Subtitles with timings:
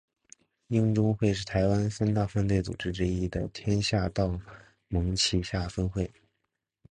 [0.69, 3.47] 鹰中会是台湾三大犯罪组织之一天
[4.15, 4.41] 道
[4.87, 6.11] 盟旗下分会。